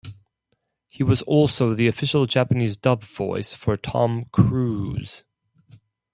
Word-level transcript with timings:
He 0.87 1.03
was 1.03 1.21
also 1.21 1.75
the 1.75 1.85
official 1.85 2.25
Japanese 2.25 2.75
dub-voice 2.75 3.53
for 3.53 3.77
Tom 3.77 4.25
Cruise. 4.31 5.23